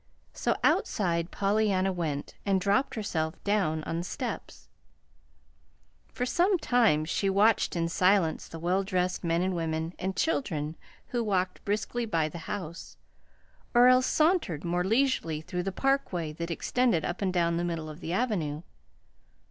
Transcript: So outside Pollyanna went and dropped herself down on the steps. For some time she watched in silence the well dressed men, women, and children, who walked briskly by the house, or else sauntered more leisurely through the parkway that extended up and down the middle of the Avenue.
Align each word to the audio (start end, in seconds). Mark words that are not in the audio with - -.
So 0.33 0.55
outside 0.63 1.29
Pollyanna 1.29 1.93
went 1.93 2.33
and 2.43 2.59
dropped 2.59 2.95
herself 2.95 3.35
down 3.43 3.83
on 3.83 3.99
the 3.99 4.03
steps. 4.03 4.67
For 6.11 6.25
some 6.25 6.57
time 6.57 7.05
she 7.05 7.29
watched 7.29 7.75
in 7.75 7.87
silence 7.87 8.47
the 8.47 8.57
well 8.57 8.83
dressed 8.83 9.23
men, 9.23 9.53
women, 9.53 9.93
and 9.99 10.15
children, 10.15 10.75
who 11.09 11.23
walked 11.23 11.63
briskly 11.65 12.07
by 12.07 12.29
the 12.29 12.39
house, 12.49 12.97
or 13.75 13.89
else 13.89 14.07
sauntered 14.07 14.63
more 14.65 14.83
leisurely 14.83 15.39
through 15.39 15.61
the 15.61 15.71
parkway 15.71 16.31
that 16.33 16.49
extended 16.49 17.05
up 17.05 17.21
and 17.21 17.31
down 17.31 17.57
the 17.57 17.63
middle 17.63 17.87
of 17.87 17.99
the 17.99 18.11
Avenue. 18.11 18.63